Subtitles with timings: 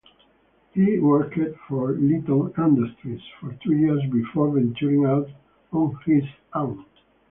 [0.73, 5.29] He worked for Litton Industries for two years before venturing out
[5.71, 6.23] on his
[6.55, 6.83] own.